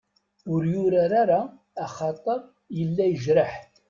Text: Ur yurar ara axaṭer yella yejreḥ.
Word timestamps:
Ur 0.53 0.61
yurar 0.73 1.11
ara 1.21 1.39
axaṭer 1.85 2.39
yella 2.77 3.03
yejreḥ. 3.07 3.51